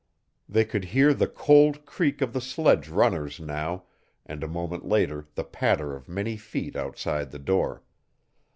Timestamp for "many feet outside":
6.09-7.29